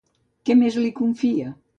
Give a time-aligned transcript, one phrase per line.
[0.49, 1.53] Què més li confia?